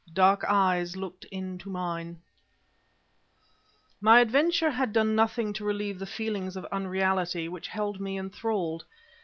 [0.13, 2.23] DARK EYES LOOKED INTO MINE
[4.01, 8.85] My adventure had done nothing to relieve the feeling of unreality which held me enthralled.